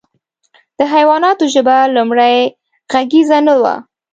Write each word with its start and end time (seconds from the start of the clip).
د 0.77 0.79
حیواناتو 0.93 1.43
ژبه 1.53 1.75
لومړۍ 1.95 2.37
غږیزه 2.91 3.37
نه 3.47 3.53
وه. 3.61 3.75